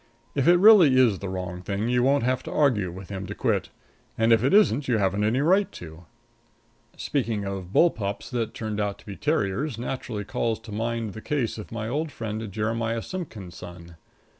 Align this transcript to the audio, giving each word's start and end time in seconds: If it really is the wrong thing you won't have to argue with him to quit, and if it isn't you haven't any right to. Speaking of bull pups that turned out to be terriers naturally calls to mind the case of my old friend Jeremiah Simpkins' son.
If 0.33 0.47
it 0.47 0.57
really 0.57 0.97
is 0.97 1.19
the 1.19 1.29
wrong 1.29 1.61
thing 1.61 1.87
you 1.87 2.01
won't 2.01 2.23
have 2.23 2.41
to 2.45 2.51
argue 2.51 2.91
with 2.91 3.09
him 3.09 3.27
to 3.27 3.35
quit, 3.35 3.69
and 4.17 4.33
if 4.33 4.43
it 4.43 4.51
isn't 4.51 4.87
you 4.87 4.97
haven't 4.97 5.23
any 5.23 5.41
right 5.41 5.71
to. 5.73 6.05
Speaking 6.97 7.45
of 7.45 7.71
bull 7.71 7.91
pups 7.91 8.31
that 8.31 8.55
turned 8.55 8.79
out 8.79 8.97
to 8.97 9.05
be 9.05 9.15
terriers 9.15 9.77
naturally 9.77 10.23
calls 10.25 10.59
to 10.61 10.71
mind 10.71 11.13
the 11.13 11.21
case 11.21 11.59
of 11.59 11.71
my 11.71 11.87
old 11.87 12.11
friend 12.11 12.51
Jeremiah 12.51 13.03
Simpkins' 13.03 13.55
son. 13.57 13.95